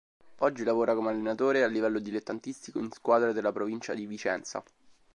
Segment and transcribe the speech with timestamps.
[0.39, 4.63] Oggi lavora come allenatore a livello dilettantistico in squadre della provincia di Vicenza.